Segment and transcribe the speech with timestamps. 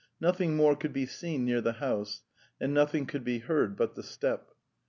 [0.19, 2.23] Nothing more could be seen near the house,
[2.59, 4.49] and nothing could be heard but the steppe.